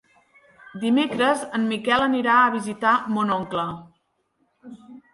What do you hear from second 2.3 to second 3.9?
a visitar mon oncle.